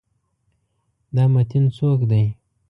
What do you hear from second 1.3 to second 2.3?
متین څوک دی؟